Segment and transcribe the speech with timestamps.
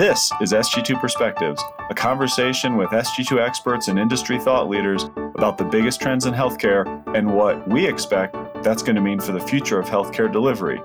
[0.00, 5.64] This is SG2 Perspectives, a conversation with SG2 experts and industry thought leaders about the
[5.64, 9.78] biggest trends in healthcare and what we expect that's going to mean for the future
[9.78, 10.80] of healthcare delivery.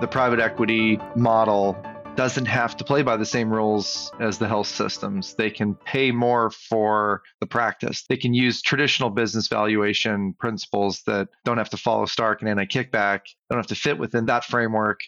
[0.00, 1.76] The private equity model
[2.14, 5.34] doesn't have to play by the same rules as the health systems.
[5.34, 8.04] They can pay more for the practice.
[8.08, 12.66] They can use traditional business valuation principles that don't have to follow Stark and anti
[12.66, 15.00] kickback, don't have to fit within that framework.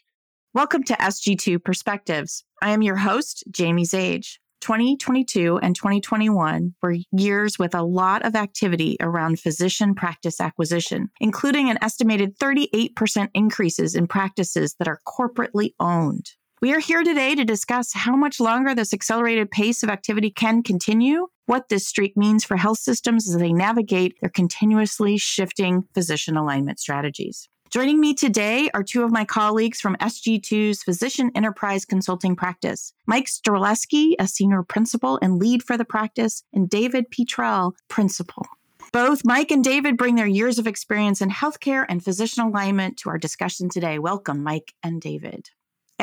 [0.55, 2.45] Welcome to SG2 Perspectives.
[2.65, 4.39] I am your host, Jamie Zage.
[4.63, 11.69] 2022 and 2021 were years with a lot of activity around physician practice acquisition, including
[11.69, 16.31] an estimated 38% increases in practices that are corporately owned.
[16.63, 20.63] We are here today to discuss how much longer this accelerated pace of activity can
[20.63, 26.39] continue, what this streak means for health systems as they navigate their continuously shifting physician
[26.39, 27.47] alignment strategies.
[27.71, 33.27] Joining me today are two of my colleagues from SG2's Physician Enterprise Consulting Practice Mike
[33.27, 38.47] Streleski, a senior principal and lead for the practice, and David Petrell, principal.
[38.93, 43.09] Both Mike and David bring their years of experience in healthcare and physician alignment to
[43.09, 43.99] our discussion today.
[43.99, 45.51] Welcome, Mike and David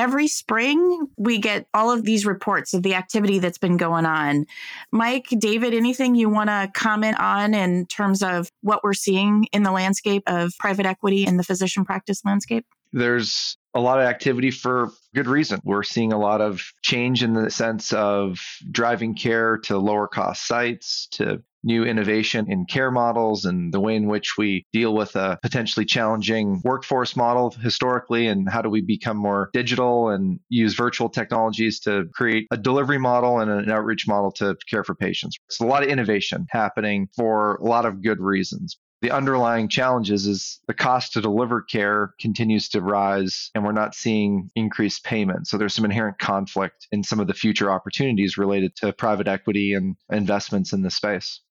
[0.01, 4.47] every spring we get all of these reports of the activity that's been going on.
[4.91, 9.61] Mike, David, anything you want to comment on in terms of what we're seeing in
[9.61, 12.65] the landscape of private equity in the physician practice landscape?
[12.91, 15.61] There's a lot of activity for good reason.
[15.63, 18.39] We're seeing a lot of change in the sense of
[18.71, 23.95] driving care to lower cost sites, to new innovation in care models and the way
[23.95, 28.81] in which we deal with a potentially challenging workforce model historically and how do we
[28.81, 34.07] become more digital and use virtual technologies to create a delivery model and an outreach
[34.07, 35.37] model to care for patients.
[35.47, 38.77] It's a lot of innovation happening for a lot of good reasons.
[39.01, 43.95] The underlying challenges is the cost to deliver care continues to rise and we're not
[43.95, 45.47] seeing increased payment.
[45.47, 49.73] So there's some inherent conflict in some of the future opportunities related to private equity
[49.73, 51.41] and investments in the space.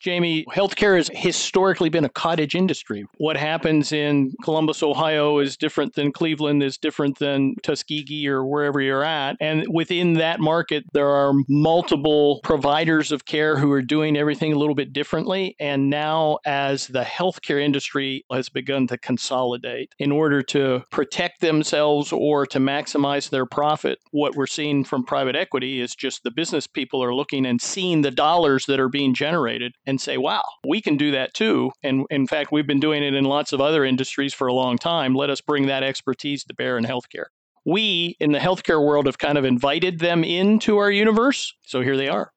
[0.00, 3.04] Jamie, healthcare has historically been a cottage industry.
[3.18, 8.80] What happens in Columbus, Ohio is different than Cleveland, is different than Tuskegee or wherever
[8.80, 9.36] you're at.
[9.40, 14.58] And within that market, there are multiple providers of care who are doing everything a
[14.58, 15.56] little bit differently.
[15.58, 22.12] And now, as the healthcare industry has begun to consolidate in order to protect themselves
[22.12, 26.66] or to maximize their profit, what we're seeing from private equity is just the business
[26.66, 30.82] people are looking and seeing the dollars that are being generated and say, wow, we
[30.82, 31.72] can do that too.
[31.82, 34.76] And in fact, we've been doing it in lots of other industries for a long
[34.76, 35.14] time.
[35.14, 37.24] Let us bring that expertise to bear in healthcare.
[37.64, 41.54] We in the healthcare world have kind of invited them into our universe.
[41.64, 42.30] So here they are.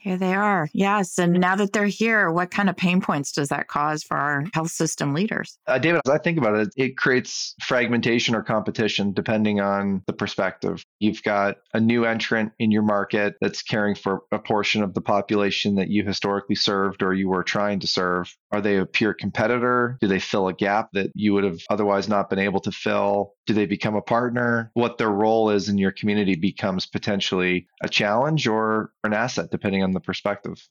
[0.00, 0.68] Here they are.
[0.72, 1.18] Yes.
[1.18, 4.44] And now that they're here, what kind of pain points does that cause for our
[4.54, 5.58] health system leaders?
[5.66, 10.14] Uh, David, as I think about it, it creates fragmentation or competition depending on the
[10.14, 10.82] perspective.
[11.00, 15.02] You've got a new entrant in your market that's caring for a portion of the
[15.02, 18.34] population that you historically served or you were trying to serve.
[18.52, 19.98] Are they a pure competitor?
[20.00, 23.34] Do they fill a gap that you would have otherwise not been able to fill?
[23.50, 24.70] Do they become a partner?
[24.74, 29.82] What their role is in your community becomes potentially a challenge or an asset, depending
[29.82, 30.68] on the perspective.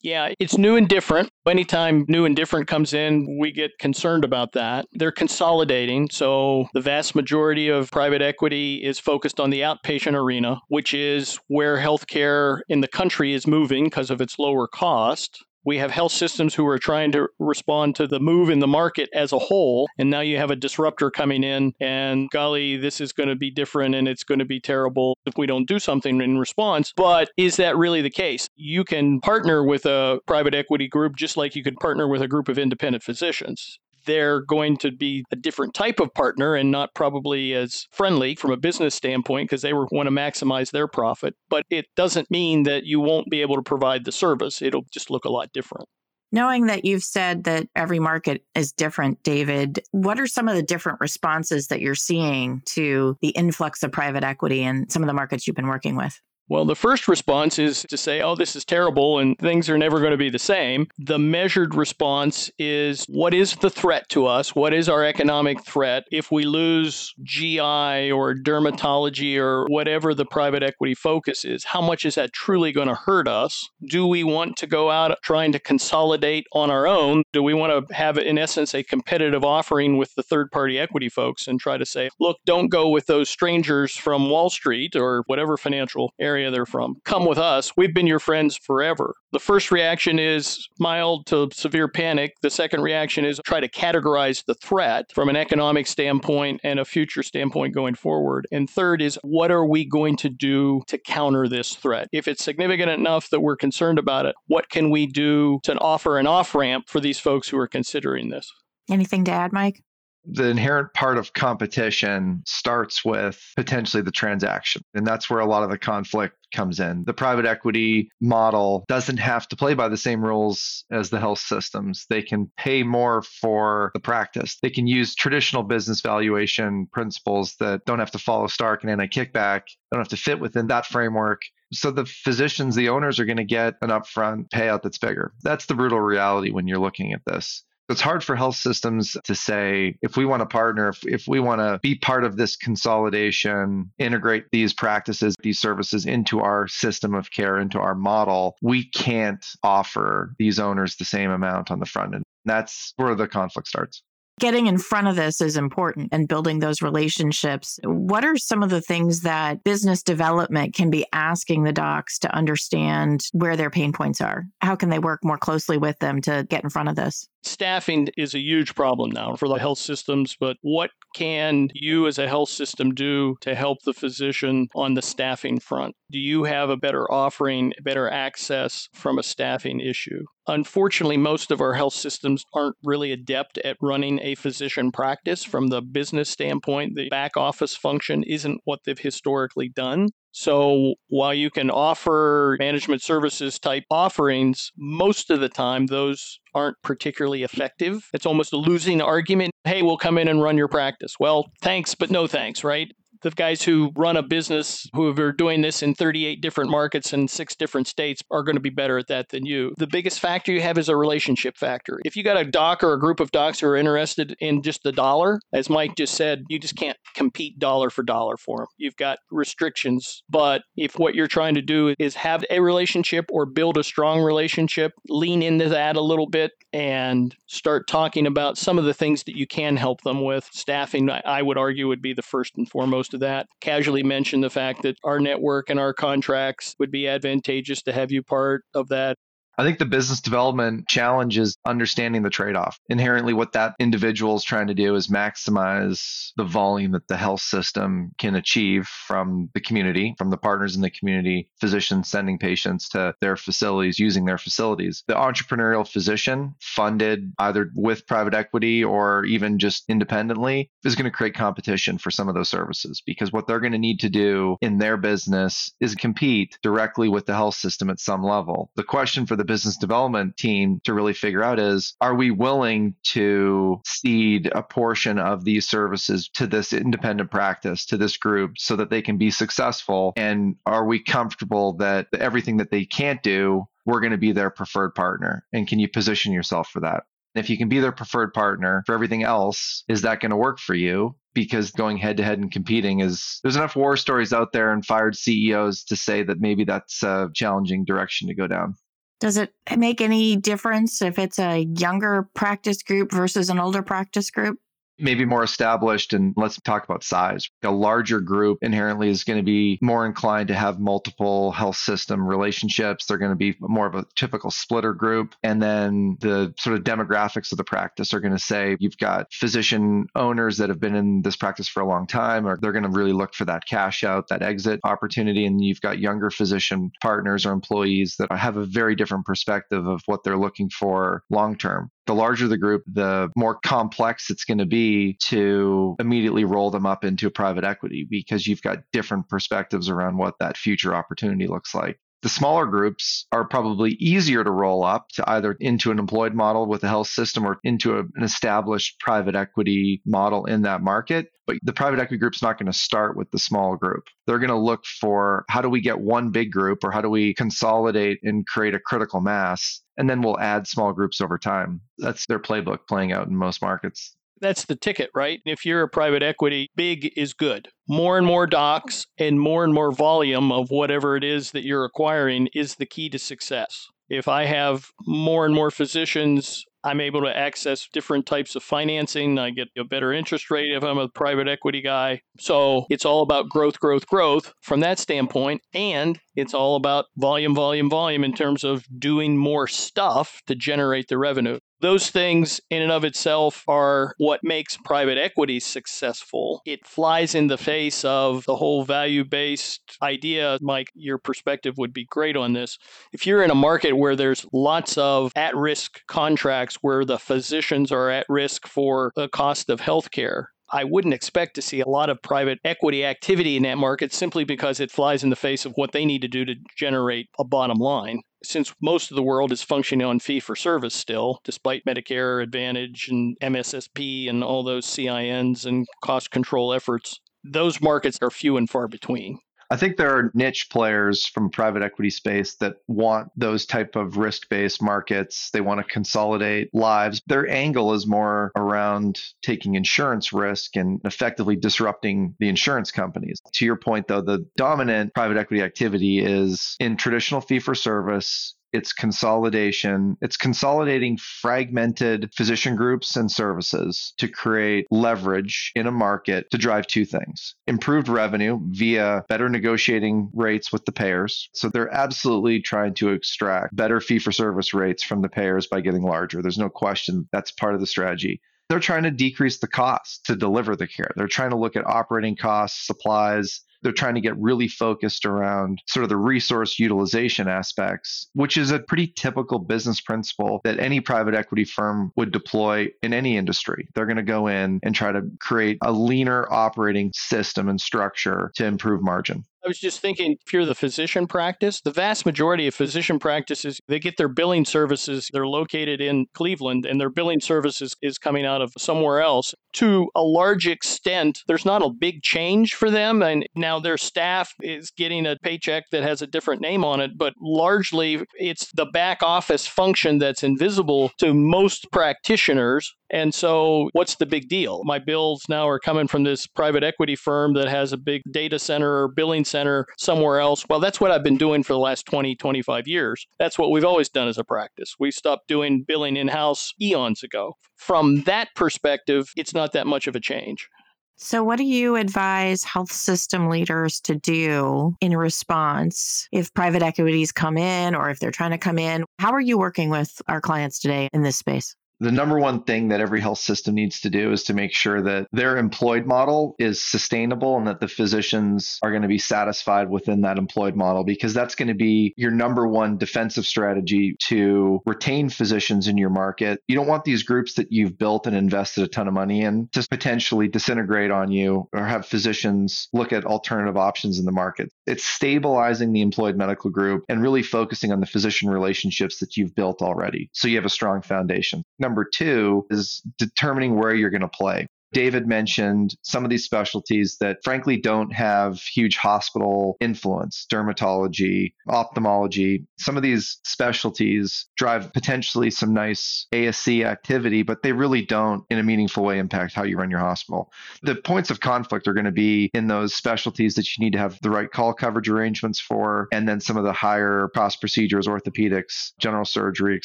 [0.00, 1.28] Yeah, it's new and different.
[1.46, 4.86] Anytime new and different comes in, we get concerned about that.
[4.92, 6.08] They're consolidating.
[6.08, 11.38] So the vast majority of private equity is focused on the outpatient arena, which is
[11.48, 15.44] where healthcare in the country is moving because of its lower cost.
[15.64, 19.08] We have health systems who are trying to respond to the move in the market
[19.14, 19.88] as a whole.
[19.98, 23.50] And now you have a disruptor coming in, and golly, this is going to be
[23.50, 26.92] different and it's going to be terrible if we don't do something in response.
[26.96, 28.48] But is that really the case?
[28.56, 32.28] You can partner with a private equity group just like you could partner with a
[32.28, 36.94] group of independent physicians they're going to be a different type of partner and not
[36.94, 41.34] probably as friendly from a business standpoint because they want to maximize their profit.
[41.48, 44.62] But it doesn't mean that you won't be able to provide the service.
[44.62, 45.88] It'll just look a lot different.
[46.32, 50.62] Knowing that you've said that every market is different, David, what are some of the
[50.64, 55.12] different responses that you're seeing to the influx of private equity in some of the
[55.12, 56.20] markets you've been working with?
[56.50, 59.98] Well, the first response is to say, oh, this is terrible and things are never
[60.00, 60.88] going to be the same.
[60.98, 64.54] The measured response is, what is the threat to us?
[64.54, 66.04] What is our economic threat?
[66.12, 72.04] If we lose GI or dermatology or whatever the private equity focus is, how much
[72.04, 73.66] is that truly going to hurt us?
[73.88, 77.22] Do we want to go out trying to consolidate on our own?
[77.32, 81.08] Do we want to have, in essence, a competitive offering with the third party equity
[81.08, 85.24] folks and try to say, look, don't go with those strangers from Wall Street or
[85.26, 86.33] whatever financial area?
[86.34, 86.96] Area they're from.
[87.04, 87.72] Come with us.
[87.76, 89.14] We've been your friends forever.
[89.30, 92.34] The first reaction is mild to severe panic.
[92.42, 96.84] The second reaction is try to categorize the threat from an economic standpoint and a
[96.84, 98.48] future standpoint going forward.
[98.50, 102.08] And third is what are we going to do to counter this threat?
[102.12, 106.18] If it's significant enough that we're concerned about it, what can we do to offer
[106.18, 108.50] an off ramp for these folks who are considering this?
[108.90, 109.82] Anything to add, Mike?
[110.24, 114.82] The inherent part of competition starts with potentially the transaction.
[114.94, 117.04] And that's where a lot of the conflict comes in.
[117.04, 121.40] The private equity model doesn't have to play by the same rules as the health
[121.40, 122.06] systems.
[122.08, 124.56] They can pay more for the practice.
[124.62, 129.08] They can use traditional business valuation principles that don't have to follow Stark and anti
[129.08, 131.42] kickback, don't have to fit within that framework.
[131.72, 135.32] So the physicians, the owners are going to get an upfront payout that's bigger.
[135.42, 137.64] That's the brutal reality when you're looking at this.
[137.90, 141.38] It's hard for health systems to say if we want to partner, if, if we
[141.38, 147.14] want to be part of this consolidation, integrate these practices, these services into our system
[147.14, 151.86] of care, into our model, we can't offer these owners the same amount on the
[151.86, 152.24] front end.
[152.46, 154.02] That's where the conflict starts.
[154.40, 157.78] Getting in front of this is important and building those relationships.
[157.84, 162.34] What are some of the things that business development can be asking the docs to
[162.34, 164.46] understand where their pain points are?
[164.60, 167.28] How can they work more closely with them to get in front of this?
[167.46, 172.18] Staffing is a huge problem now for the health systems, but what can you as
[172.18, 175.94] a health system do to help the physician on the staffing front?
[176.10, 180.24] Do you have a better offering, better access from a staffing issue?
[180.46, 185.68] Unfortunately, most of our health systems aren't really adept at running a physician practice from
[185.68, 186.96] the business standpoint.
[186.96, 190.08] The back office function isn't what they've historically done.
[190.36, 196.76] So while you can offer management services type offerings, most of the time those aren't
[196.82, 198.10] particularly effective.
[198.12, 199.52] It's almost a losing argument.
[199.62, 201.14] Hey, we'll come in and run your practice.
[201.20, 202.92] Well, thanks, but no thanks, right?
[203.24, 207.26] The guys who run a business who are doing this in 38 different markets in
[207.26, 209.72] six different states are going to be better at that than you.
[209.78, 211.98] The biggest factor you have is a relationship factor.
[212.04, 214.82] If you got a doc or a group of docs who are interested in just
[214.82, 218.66] the dollar, as Mike just said, you just can't compete dollar for dollar for them.
[218.76, 220.22] You've got restrictions.
[220.28, 224.20] But if what you're trying to do is have a relationship or build a strong
[224.20, 229.22] relationship, lean into that a little bit and start talking about some of the things
[229.22, 230.46] that you can help them with.
[230.52, 233.46] Staffing, I would argue, would be the first and foremost of that.
[233.60, 238.12] Casually mentioned the fact that our network and our contracts would be advantageous to have
[238.12, 239.16] you part of that.
[239.56, 242.78] I think the business development challenge is understanding the trade off.
[242.88, 247.40] Inherently, what that individual is trying to do is maximize the volume that the health
[247.40, 252.88] system can achieve from the community, from the partners in the community, physicians sending patients
[252.88, 255.04] to their facilities, using their facilities.
[255.06, 261.16] The entrepreneurial physician, funded either with private equity or even just independently, is going to
[261.16, 264.56] create competition for some of those services because what they're going to need to do
[264.60, 268.70] in their business is compete directly with the health system at some level.
[268.74, 272.30] The question for the the business development team to really figure out is are we
[272.30, 278.52] willing to cede a portion of these services to this independent practice, to this group,
[278.56, 280.14] so that they can be successful?
[280.16, 284.50] And are we comfortable that everything that they can't do, we're going to be their
[284.50, 285.44] preferred partner?
[285.52, 287.04] And can you position yourself for that?
[287.34, 290.58] If you can be their preferred partner for everything else, is that going to work
[290.58, 291.16] for you?
[291.34, 294.86] Because going head to head and competing is there's enough war stories out there and
[294.86, 298.76] fired CEOs to say that maybe that's a challenging direction to go down.
[299.24, 304.30] Does it make any difference if it's a younger practice group versus an older practice
[304.30, 304.58] group?
[304.98, 307.48] Maybe more established and let's talk about size.
[307.62, 312.26] A larger group inherently is going to be more inclined to have multiple health system
[312.26, 313.06] relationships.
[313.06, 315.34] They're going to be more of a typical splitter group.
[315.42, 319.32] And then the sort of demographics of the practice are going to say you've got
[319.32, 322.84] physician owners that have been in this practice for a long time, or they're going
[322.84, 325.46] to really look for that cash out, that exit opportunity.
[325.46, 330.02] And you've got younger physician partners or employees that have a very different perspective of
[330.06, 334.58] what they're looking for long term the larger the group, the more complex it's going
[334.58, 334.83] to be
[335.28, 340.34] to immediately roll them up into private equity because you've got different perspectives around what
[340.40, 341.98] that future opportunity looks like.
[342.24, 346.64] The smaller groups are probably easier to roll up to either into an employed model
[346.64, 351.32] with a health system or into a, an established private equity model in that market.
[351.46, 354.04] But the private equity group's not going to start with the small group.
[354.26, 357.10] They're going to look for how do we get one big group or how do
[357.10, 359.82] we consolidate and create a critical mass?
[359.98, 361.82] And then we'll add small groups over time.
[361.98, 365.40] That's their playbook playing out in most markets that's the ticket, right?
[365.44, 367.68] If you're a private equity, big is good.
[367.88, 371.84] More and more docs and more and more volume of whatever it is that you're
[371.84, 373.86] acquiring is the key to success.
[374.08, 379.38] If I have more and more physicians I'm able to access different types of financing.
[379.38, 382.20] I get a better interest rate if I'm a private equity guy.
[382.38, 385.62] So it's all about growth, growth, growth from that standpoint.
[385.72, 391.08] And it's all about volume, volume, volume in terms of doing more stuff to generate
[391.08, 391.58] the revenue.
[391.80, 396.62] Those things, in and of itself, are what makes private equity successful.
[396.64, 400.58] It flies in the face of the whole value based idea.
[400.62, 402.78] Mike, your perspective would be great on this.
[403.12, 407.92] If you're in a market where there's lots of at risk contracts where the physicians
[407.92, 412.10] are at risk for the cost of healthcare, I wouldn't expect to see a lot
[412.10, 415.72] of private equity activity in that market simply because it flies in the face of
[415.76, 418.22] what they need to do to generate a bottom line.
[418.42, 423.06] Since most of the world is functioning on fee for service still, despite Medicare Advantage
[423.08, 428.68] and MSSP and all those CINs and cost control efforts, those markets are few and
[428.68, 429.38] far between.
[429.74, 434.18] I think there are niche players from private equity space that want those type of
[434.18, 435.50] risk-based markets.
[435.50, 437.20] They want to consolidate lives.
[437.26, 443.40] Their angle is more around taking insurance risk and effectively disrupting the insurance companies.
[443.54, 448.54] To your point though, the dominant private equity activity is in traditional fee for service
[448.74, 450.18] it's consolidation.
[450.20, 456.88] It's consolidating fragmented physician groups and services to create leverage in a market to drive
[456.88, 461.48] two things improved revenue via better negotiating rates with the payers.
[461.54, 465.80] So they're absolutely trying to extract better fee for service rates from the payers by
[465.80, 466.42] getting larger.
[466.42, 468.40] There's no question that's part of the strategy
[468.70, 471.10] they're trying to decrease the cost to deliver the care.
[471.16, 475.80] They're trying to look at operating costs, supplies, they're trying to get really focused around
[475.86, 481.00] sort of the resource utilization aspects, which is a pretty typical business principle that any
[481.00, 483.86] private equity firm would deploy in any industry.
[483.94, 488.50] They're going to go in and try to create a leaner operating system and structure
[488.56, 489.44] to improve margin.
[489.64, 493.80] I was just thinking if you're the physician practice, the vast majority of physician practices,
[493.88, 498.44] they get their billing services, they're located in Cleveland, and their billing services is coming
[498.44, 499.54] out of somewhere else.
[499.74, 503.22] To a large extent, there's not a big change for them.
[503.22, 507.16] And now their staff is getting a paycheck that has a different name on it,
[507.16, 514.16] but largely it's the back office function that's invisible to most practitioners and so, what's
[514.16, 514.82] the big deal?
[514.82, 518.58] My bills now are coming from this private equity firm that has a big data
[518.58, 520.68] center or billing center somewhere else.
[520.68, 523.24] Well, that's what I've been doing for the last 20, 25 years.
[523.38, 524.96] That's what we've always done as a practice.
[524.98, 527.56] We stopped doing billing in house eons ago.
[527.76, 530.68] From that perspective, it's not that much of a change.
[531.16, 537.30] So, what do you advise health system leaders to do in response if private equities
[537.30, 539.04] come in or if they're trying to come in?
[539.20, 541.76] How are you working with our clients today in this space?
[542.04, 545.00] The number one thing that every health system needs to do is to make sure
[545.00, 549.88] that their employed model is sustainable and that the physicians are going to be satisfied
[549.88, 554.80] within that employed model because that's going to be your number one defensive strategy to
[554.84, 556.60] retain physicians in your market.
[556.68, 559.68] You don't want these groups that you've built and invested a ton of money in
[559.72, 564.70] to potentially disintegrate on you or have physicians look at alternative options in the market.
[564.86, 569.54] It's stabilizing the employed medical group and really focusing on the physician relationships that you've
[569.54, 570.28] built already.
[570.32, 571.62] So you have a strong foundation.
[571.78, 574.66] Number two is determining where you're going to play.
[574.94, 582.64] David mentioned some of these specialties that frankly don't have huge hospital influence dermatology, ophthalmology.
[582.78, 588.58] Some of these specialties drive potentially some nice ASC activity, but they really don't in
[588.58, 590.52] a meaningful way impact how you run your hospital.
[590.82, 593.98] The points of conflict are going to be in those specialties that you need to
[593.98, 598.06] have the right call coverage arrangements for, and then some of the higher cost procedures,
[598.06, 599.84] orthopedics, general surgery, et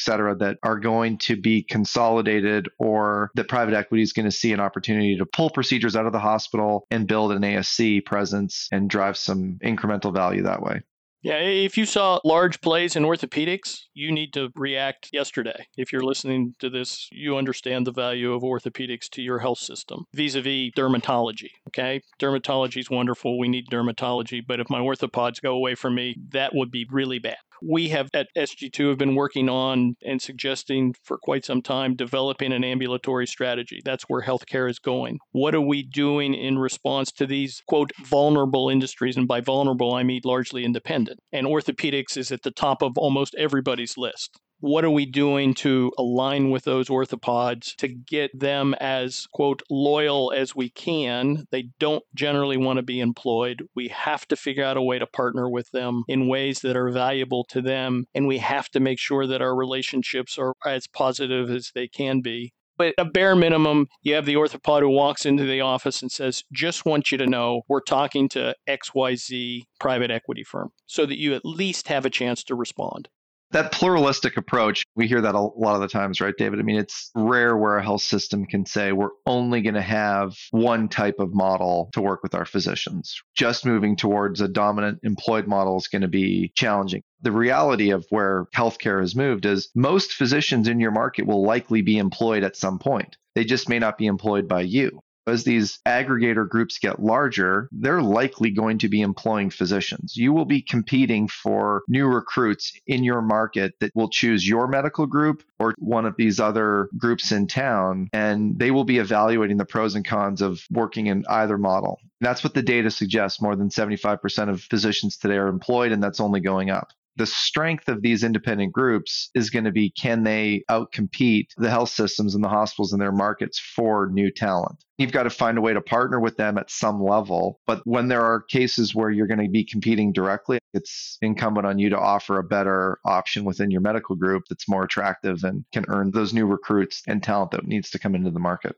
[0.00, 4.52] cetera, that are going to be consolidated or that private equity is going to see
[4.52, 8.68] an opportunity opportunity to pull procedures out of the hospital and build an ASC presence
[8.72, 10.80] and drive some incremental value that way.
[11.22, 15.66] Yeah, if you saw large plays in orthopedics, you need to react yesterday.
[15.76, 20.06] If you're listening to this, you understand the value of orthopedics to your health system
[20.14, 21.50] vis a vis dermatology.
[21.68, 22.00] Okay.
[22.18, 23.38] Dermatology is wonderful.
[23.38, 24.40] We need dermatology.
[24.46, 28.08] But if my orthopods go away from me, that would be really bad we have
[28.14, 33.26] at SG2 have been working on and suggesting for quite some time developing an ambulatory
[33.26, 33.80] strategy.
[33.84, 35.18] That's where healthcare is going.
[35.32, 39.16] What are we doing in response to these quote vulnerable industries?
[39.16, 41.20] And by vulnerable, I mean largely independent.
[41.32, 45.92] And orthopedics is at the top of almost everybody's list what are we doing to
[45.98, 51.46] align with those orthopods to get them as quote loyal as we can?
[51.50, 53.62] They don't generally want to be employed.
[53.74, 56.90] We have to figure out a way to partner with them in ways that are
[56.90, 61.50] valuable to them and we have to make sure that our relationships are as positive
[61.50, 62.52] as they can be.
[62.76, 66.44] But a bare minimum, you have the orthopod who walks into the office and says,
[66.50, 71.34] just want you to know we're talking to XYZ private equity firm so that you
[71.34, 73.10] at least have a chance to respond.
[73.52, 76.60] That pluralistic approach, we hear that a lot of the times, right, David?
[76.60, 80.36] I mean, it's rare where a health system can say we're only going to have
[80.50, 83.20] one type of model to work with our physicians.
[83.36, 87.02] Just moving towards a dominant employed model is going to be challenging.
[87.22, 91.82] The reality of where healthcare has moved is most physicians in your market will likely
[91.82, 93.16] be employed at some point.
[93.34, 98.02] They just may not be employed by you as these aggregator groups get larger, they're
[98.02, 100.16] likely going to be employing physicians.
[100.16, 105.06] You will be competing for new recruits in your market that will choose your medical
[105.06, 109.64] group or one of these other groups in town, and they will be evaluating the
[109.64, 112.00] pros and cons of working in either model.
[112.20, 113.40] That's what the data suggests.
[113.40, 117.86] More than 75% of physicians today are employed, and that's only going up the strength
[117.90, 122.42] of these independent groups is going to be can they outcompete the health systems and
[122.42, 124.82] the hospitals in their markets for new talent?
[124.96, 127.60] You've got to find a way to partner with them at some level.
[127.66, 131.78] But when there are cases where you're going to be competing directly, it's incumbent on
[131.78, 135.84] you to offer a better option within your medical group that's more attractive and can
[135.88, 138.76] earn those new recruits and talent that needs to come into the market.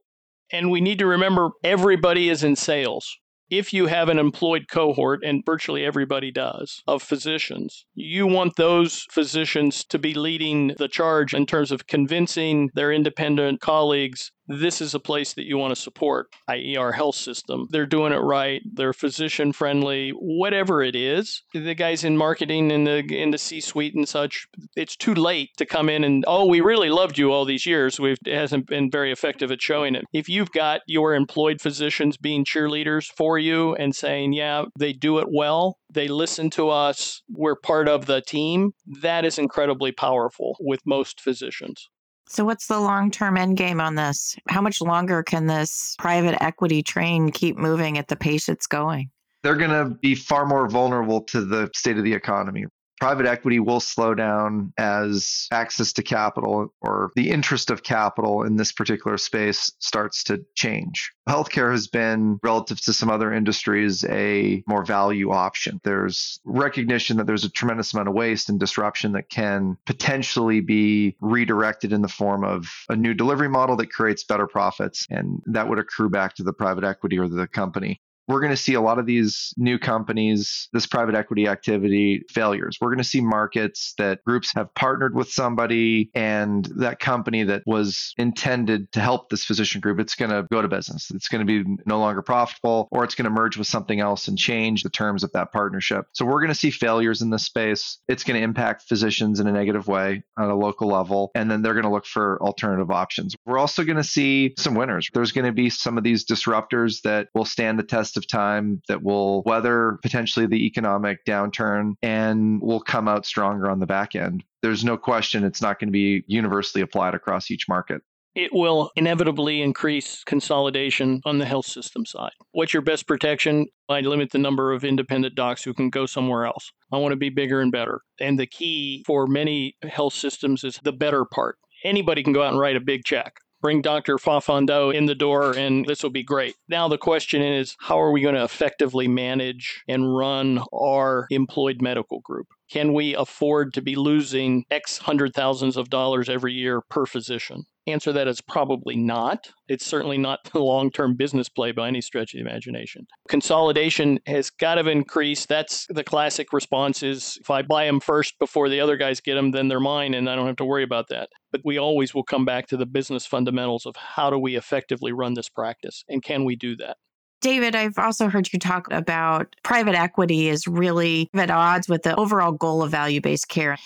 [0.50, 3.16] And we need to remember everybody is in sales
[3.50, 9.06] if you have an employed cohort, and virtually everybody does, of physicians, you want those
[9.11, 14.94] physicians to be leading the charge in terms of convincing their independent colleagues this is
[14.94, 17.66] a place that you want to support, i.e., our health system.
[17.71, 18.62] They're doing it right.
[18.75, 21.42] They're physician friendly, whatever it is.
[21.54, 25.66] The guys in marketing in the in the C-suite and such, it's too late to
[25.66, 27.99] come in and oh, we really loved you all these years.
[27.99, 30.04] We've it hasn't been very effective at showing it.
[30.12, 35.18] If you've got your employed physicians being cheerleaders for you and saying, yeah, they do
[35.18, 40.56] it well, they listen to us, we're part of the team, that is incredibly powerful
[40.61, 41.88] with most physicians.
[42.28, 44.36] So, what's the long term end game on this?
[44.48, 49.10] How much longer can this private equity train keep moving at the pace it's going?
[49.42, 52.64] They're going to be far more vulnerable to the state of the economy
[53.02, 58.54] private equity will slow down as access to capital or the interest of capital in
[58.54, 61.11] this particular space starts to change.
[61.28, 65.80] Healthcare has been, relative to some other industries, a more value option.
[65.82, 71.16] There's recognition that there's a tremendous amount of waste and disruption that can potentially be
[71.21, 75.68] redirected in the form of a new delivery model that creates better profits, and that
[75.68, 78.80] would accrue back to the private equity or the company we're going to see a
[78.80, 82.78] lot of these new companies, this private equity activity failures.
[82.80, 87.62] We're going to see markets that groups have partnered with somebody and that company that
[87.66, 91.11] was intended to help this physician group, it's going to go to business.
[91.14, 94.28] It's going to be no longer profitable or it's going to merge with something else
[94.28, 96.06] and change the terms of that partnership.
[96.12, 97.98] So we're going to see failures in this space.
[98.08, 101.30] It's going to impact physicians in a negative way on a local level.
[101.35, 103.35] And then they're going to look for alternative options.
[103.46, 105.08] We're also going to see some winners.
[105.12, 108.83] There's going to be some of these disruptors that will stand the test of time
[108.88, 114.14] that will weather potentially the economic downturn and will come out stronger on the back
[114.14, 114.44] end.
[114.62, 118.03] There's no question it's not going to be universally applied across each market.
[118.35, 122.33] It will inevitably increase consolidation on the health system side.
[122.53, 123.66] What's your best protection?
[123.90, 126.72] I limit the number of independent docs who can go somewhere else.
[126.90, 128.01] I want to be bigger and better.
[128.20, 131.59] And the key for many health systems is the better part.
[131.85, 134.18] Anybody can go out and write a big check bring Dr.
[134.18, 136.57] Fafando in the door and this will be great.
[136.68, 141.81] Now the question is how are we going to effectively manage and run our employed
[141.81, 142.48] medical group?
[142.70, 147.64] Can we afford to be losing X hundred thousands of dollars every year per physician?
[147.87, 149.51] Answer that is probably not.
[149.68, 153.07] It's certainly not the long term business play by any stretch of the imagination.
[153.29, 155.47] Consolidation has got to increase.
[155.47, 159.35] That's the classic response is if I buy them first before the other guys get
[159.35, 161.31] them, then they're mine and I don't have to worry about that.
[161.51, 165.12] But we always will come back to the business fundamentals of how do we effectively
[165.12, 166.97] run this practice and can we do that?
[167.42, 172.14] David, I've also heard you talk about private equity is really at odds with the
[172.14, 173.77] overall goal of value based care.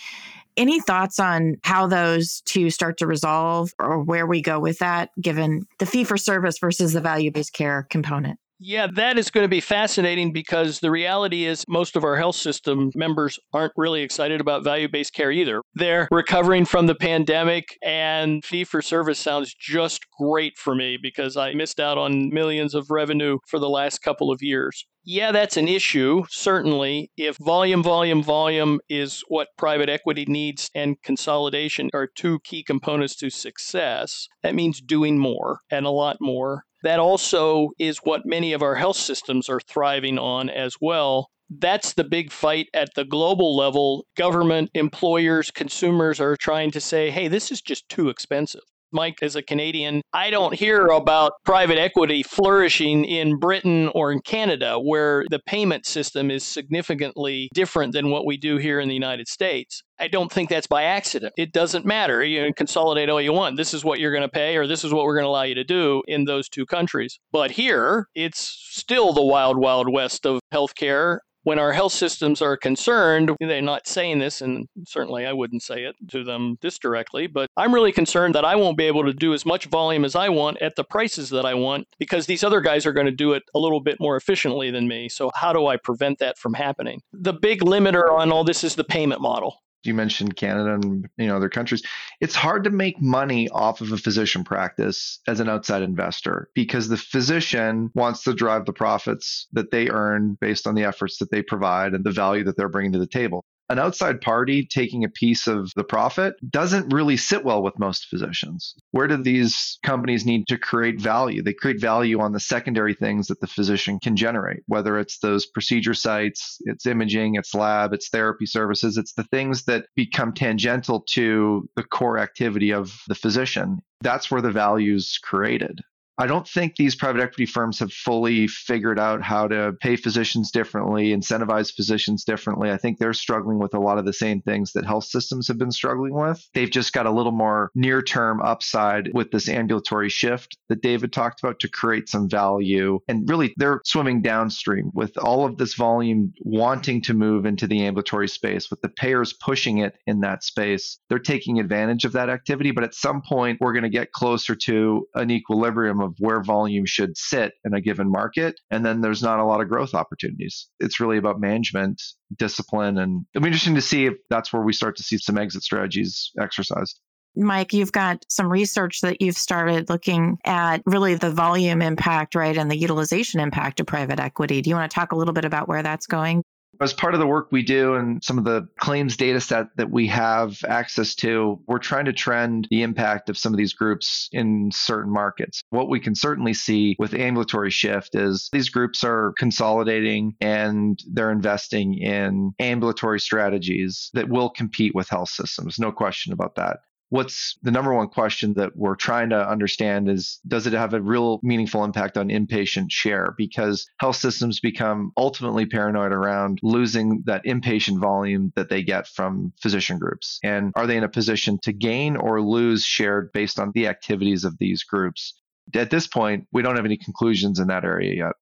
[0.56, 5.10] Any thoughts on how those two start to resolve or where we go with that,
[5.20, 8.38] given the fee for service versus the value based care component?
[8.58, 12.36] Yeah, that is going to be fascinating because the reality is most of our health
[12.36, 15.60] system members aren't really excited about value based care either.
[15.74, 21.36] They're recovering from the pandemic, and fee for service sounds just great for me because
[21.36, 24.86] I missed out on millions of revenue for the last couple of years.
[25.04, 27.10] Yeah, that's an issue, certainly.
[27.16, 33.14] If volume, volume, volume is what private equity needs and consolidation are two key components
[33.16, 38.52] to success, that means doing more and a lot more that also is what many
[38.52, 41.30] of our health systems are thriving on as well.
[41.48, 44.04] That's the big fight at the global level.
[44.16, 48.62] Government, employers, consumers are trying to say, hey, this is just too expensive.
[48.92, 54.20] Mike, as a Canadian, I don't hear about private equity flourishing in Britain or in
[54.20, 58.94] Canada, where the payment system is significantly different than what we do here in the
[58.94, 59.82] United States.
[59.98, 61.32] I don't think that's by accident.
[61.38, 62.22] It doesn't matter.
[62.22, 63.56] You can consolidate all you want.
[63.56, 65.42] This is what you're going to pay, or this is what we're going to allow
[65.42, 67.18] you to do in those two countries.
[67.32, 72.56] But here, it's still the wild, wild west of healthcare when our health systems are
[72.56, 77.28] concerned, they're not saying this, and certainly I wouldn't say it to them this directly,
[77.28, 80.16] but I'm really concerned that I won't be able to do as much volume as
[80.16, 83.12] I want at the prices that I want because these other guys are going to
[83.12, 85.08] do it a little bit more efficiently than me.
[85.08, 87.00] So, how do I prevent that from happening?
[87.12, 91.26] The big limiter on all this is the payment model you mentioned Canada and you
[91.26, 91.82] know other countries.
[92.20, 96.88] It's hard to make money off of a physician practice as an outside investor because
[96.88, 101.30] the physician wants to drive the profits that they earn based on the efforts that
[101.30, 105.04] they provide and the value that they're bringing to the table an outside party taking
[105.04, 108.74] a piece of the profit doesn't really sit well with most physicians.
[108.92, 111.42] Where do these companies need to create value?
[111.42, 115.46] They create value on the secondary things that the physician can generate, whether it's those
[115.46, 121.00] procedure sites, it's imaging, it's lab, it's therapy services, it's the things that become tangential
[121.10, 123.78] to the core activity of the physician.
[124.00, 125.80] That's where the value is created.
[126.18, 130.50] I don't think these private equity firms have fully figured out how to pay physicians
[130.50, 132.70] differently, incentivize physicians differently.
[132.70, 135.58] I think they're struggling with a lot of the same things that health systems have
[135.58, 136.48] been struggling with.
[136.54, 141.12] They've just got a little more near term upside with this ambulatory shift that David
[141.12, 143.00] talked about to create some value.
[143.08, 147.84] And really, they're swimming downstream with all of this volume wanting to move into the
[147.84, 150.98] ambulatory space, with the payers pushing it in that space.
[151.08, 152.70] They're taking advantage of that activity.
[152.70, 156.86] But at some point, we're going to get closer to an equilibrium of where volume
[156.86, 158.58] should sit in a given market.
[158.70, 160.68] And then there's not a lot of growth opportunities.
[160.80, 162.00] It's really about management,
[162.38, 165.38] discipline, and it'll be interesting to see if that's where we start to see some
[165.38, 166.98] exit strategies exercised.
[167.36, 172.56] Mike, you've got some research that you've started looking at really the volume impact, right,
[172.56, 174.62] and the utilization impact of private equity.
[174.62, 176.42] Do you want to talk a little bit about where that's going?
[176.80, 179.90] As part of the work we do and some of the claims data set that
[179.90, 184.28] we have access to, we're trying to trend the impact of some of these groups
[184.32, 185.62] in certain markets.
[185.70, 191.32] What we can certainly see with ambulatory shift is these groups are consolidating and they're
[191.32, 195.78] investing in ambulatory strategies that will compete with health systems.
[195.78, 200.40] No question about that what's the number one question that we're trying to understand is
[200.46, 203.34] does it have a real meaningful impact on inpatient share?
[203.36, 209.52] Because health systems become ultimately paranoid around losing that inpatient volume that they get from
[209.60, 210.38] physician groups.
[210.42, 214.44] And are they in a position to gain or lose share based on the activities
[214.44, 215.40] of these groups?
[215.74, 218.32] At this point we don't have any conclusions in that area yet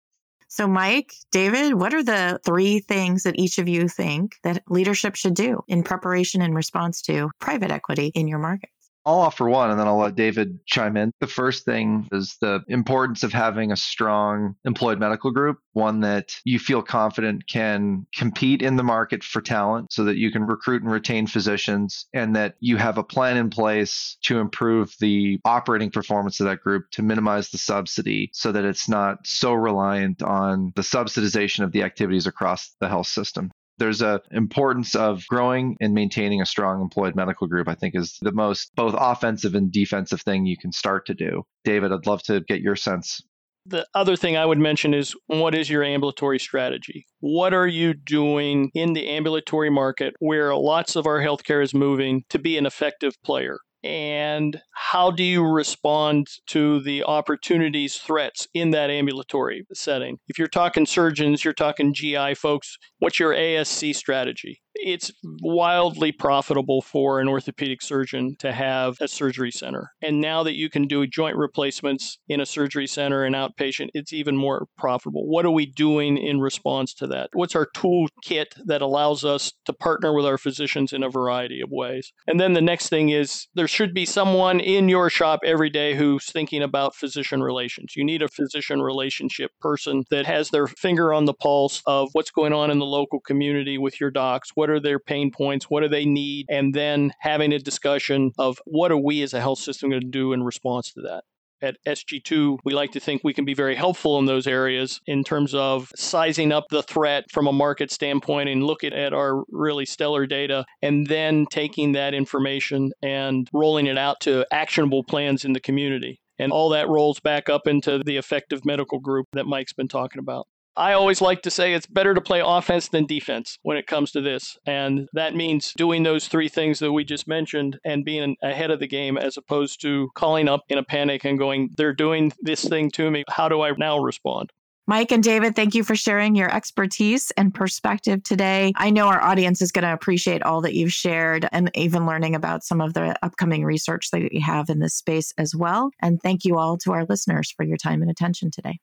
[0.55, 5.17] so, Mike, David, what are the three things that each of you think that leadership
[5.17, 8.74] should do in preparation and response to private equity in your markets?
[9.07, 11.13] I'll offer one and then I'll let David chime in.
[11.21, 16.41] The first thing is the importance of having a strong employed medical group, one that
[16.45, 20.83] you feel confident can compete in the market for talent so that you can recruit
[20.83, 25.91] and retain physicians and that you have a plan in place to improve the operating
[25.91, 30.73] performance of that group to minimize the subsidy so that it's not so reliant on
[30.77, 35.95] the subsidization of the activities across the health system there's a importance of growing and
[35.95, 40.21] maintaining a strong employed medical group i think is the most both offensive and defensive
[40.23, 43.21] thing you can start to do david i'd love to get your sense
[43.67, 47.07] the other thing I would mention is what is your ambulatory strategy?
[47.21, 52.25] What are you doing in the ambulatory market where lots of our healthcare is moving
[52.29, 53.59] to be an effective player?
[53.85, 60.19] And how do you respond to the opportunities, threats in that ambulatory setting?
[60.27, 64.63] If you're talking surgeons, you're talking GI folks, what's your ASC strategy?
[64.75, 69.91] It's wildly profitable for an orthopedic surgeon to have a surgery center.
[70.03, 74.13] And now that you can do joint replacements in a surgery center and outpatient, it's
[74.13, 75.27] even more profitable.
[75.27, 77.31] What are we doing in response to that?
[77.33, 81.71] What's our toolkit that allows us to partner with our physicians in a variety of
[81.71, 82.13] ways?
[82.27, 85.95] And then the next thing is there should be someone in your shop every day
[85.95, 87.95] who's thinking about physician relations.
[87.97, 92.31] You need a physician relationship person that has their finger on the pulse of what's
[92.31, 94.51] going on in the local community with your docs.
[94.55, 95.71] What are their pain points?
[95.71, 96.47] What do they need?
[96.49, 100.09] And then having a discussion of what are we as a health system going to
[100.09, 101.25] do in response to that
[101.65, 105.25] at SG2, we like to think we can be very helpful in those areas in
[105.25, 109.87] terms of sizing up the threat from a market standpoint and looking at our really
[109.87, 115.55] stellar data and then taking that information and rolling it out to actionable plans in
[115.55, 116.21] the community.
[116.39, 120.19] And all that rolls back up into the effective medical group that Mike's been talking
[120.19, 120.47] about.
[120.77, 124.11] I always like to say it's better to play offense than defense when it comes
[124.13, 124.59] to this.
[124.67, 128.81] And that means doing those three things that we just mentioned and being ahead of
[128.81, 132.65] the game as opposed to calling up in a panic and going, they're doing this
[132.65, 133.23] thing to me.
[133.29, 134.51] How do I now respond?
[134.87, 138.73] Mike and David, thank you for sharing your expertise and perspective today.
[138.77, 142.35] I know our audience is going to appreciate all that you've shared and even learning
[142.35, 145.91] about some of the upcoming research that you have in this space as well.
[146.03, 148.79] And thank you all to our listeners for your time and attention today.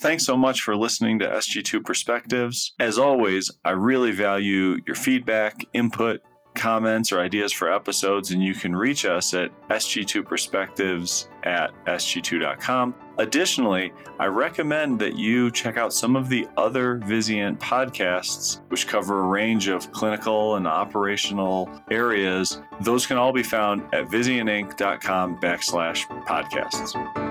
[0.00, 2.72] Thanks so much for listening to SG2 Perspectives.
[2.80, 6.22] As always, I really value your feedback, input,
[6.54, 12.94] comments, or ideas for episodes, and you can reach us at sg2perspectives at sg2.com.
[13.18, 19.20] Additionally, I recommend that you check out some of the other Vizient podcasts, which cover
[19.20, 22.62] a range of clinical and operational areas.
[22.80, 27.29] Those can all be found at vizientinc.com backslash podcasts.